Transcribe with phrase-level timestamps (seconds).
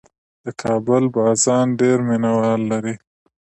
[0.43, 2.95] د کابل بازان ډېر مینه وال لري.